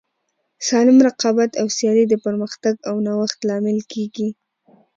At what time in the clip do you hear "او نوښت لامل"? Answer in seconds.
2.89-3.79